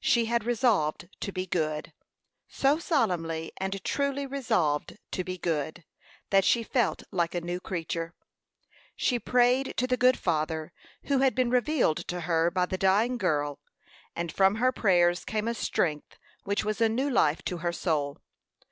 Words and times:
She 0.00 0.24
had 0.24 0.42
resolved 0.42 1.08
to 1.20 1.30
be 1.30 1.46
good 1.46 1.92
so 2.48 2.80
solemnly 2.80 3.52
and 3.58 3.84
truly 3.84 4.26
resolved 4.26 4.98
to 5.12 5.22
be 5.22 5.38
good, 5.38 5.84
that 6.30 6.44
she 6.44 6.64
felt 6.64 7.04
like 7.12 7.32
a 7.32 7.40
new 7.40 7.60
creature. 7.60 8.12
She 8.96 9.20
prayed 9.20 9.74
to 9.76 9.86
the 9.86 9.96
good 9.96 10.18
Father, 10.18 10.72
who 11.04 11.18
had 11.18 11.36
been 11.36 11.48
revealed 11.50 11.98
to 12.08 12.22
her 12.22 12.50
by 12.50 12.66
the 12.66 12.76
dying 12.76 13.18
girl; 13.18 13.60
and 14.16 14.32
from 14.32 14.56
her 14.56 14.72
prayers 14.72 15.24
came 15.24 15.46
a 15.46 15.54
strength 15.54 16.18
which 16.42 16.64
was 16.64 16.80
a 16.80 16.88
new 16.88 17.08
life 17.08 17.44
to 17.44 17.58
her 17.58 17.72
soul. 17.72 18.18